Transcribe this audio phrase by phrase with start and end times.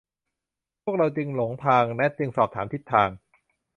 [0.83, 3.09] พวกเราหลงทาง แนทจึงสอบถามทิศทาง